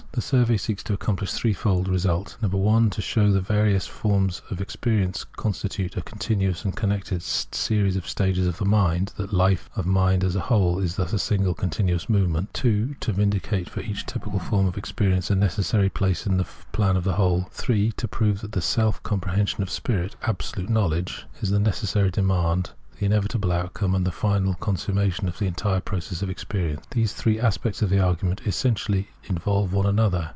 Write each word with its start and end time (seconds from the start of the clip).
The 0.13 0.19
survey 0.21 0.57
seeks 0.57 0.83
to 0.83 0.97
accom' 0.97 1.15
plish 1.17 1.31
a 1.31 1.35
threefold 1.37 1.87
result: 1.87 2.35
(1) 2.41 2.89
to 2.89 3.01
shew 3.01 3.27
that 3.27 3.31
the 3.31 3.39
various 3.39 3.87
■ 3.87 3.89
forms 3.89 4.41
of 4.51 4.59
experience 4.59 5.23
constitute 5.37 5.95
a 5.95 6.01
continuous 6.01 6.65
and 6.65 6.75
con 6.75 6.89
J 6.89 6.97
nected 6.97 7.53
series 7.55 7.95
of 7.95 8.05
stages 8.05 8.45
of 8.45 8.59
mind, 8.61 9.13
that 9.15 9.29
the 9.29 9.35
life 9.37 9.69
of 9.73 9.85
mind 9.85 10.25
as 10.25 10.33
■ 10.35 10.35
a 10.35 10.41
whole 10.41 10.79
is 10.79 10.97
thus 10.97 11.13
a 11.13 11.17
single 11.17 11.53
continuous 11.53 12.09
movement: 12.09 12.53
(2) 12.53 12.97
to; 12.99 13.13
vindicate 13.13 13.69
for 13.69 13.79
each 13.79 14.05
typical 14.05 14.39
form 14.39 14.65
of 14.67 14.77
experience 14.77 15.31
a 15.31 15.35
necessary 15.35 15.85
i 15.85 15.89
place 15.89 16.25
in 16.27 16.35
the 16.35 16.47
plan 16.73 16.97
of 16.97 17.05
the 17.05 17.13
whole: 17.13 17.47
(3) 17.51 17.93
to 17.93 18.05
prove 18.05 18.41
that: 18.41 18.51
the 18.51 18.61
self 18.61 19.01
comprehension 19.03 19.63
of 19.63 19.69
Spirit," 19.71 20.17
Absolute 20.23 20.69
Know 20.69 20.89
led<^e," 20.89 21.21
is 21.39 21.51
the 21.51 21.59
necessary 21.59 22.11
demand, 22.11 22.71
the 22.99 23.05
inevitable 23.07 23.51
outcome, 23.51 23.95
and 23.95 24.05
the 24.05 24.11
final 24.11 24.53
consummation 24.53 25.27
of 25.27 25.39
the 25.39 25.47
entire 25.47 25.79
process 25.79 26.21
of 26.21 26.29
experience. 26.29 26.85
These 26.91 27.13
three 27.13 27.39
aspects 27.39 27.81
of 27.81 27.89
the 27.89 27.99
argument 27.99 28.41
essentially 28.45 29.07
involve 29.27 29.73
one 29.73 29.87
another. 29.87 30.29